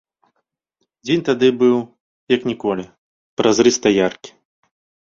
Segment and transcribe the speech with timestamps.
[1.07, 1.77] Дзень тады быў,
[2.37, 2.89] як ніколі,
[3.41, 4.31] празрыста яркі.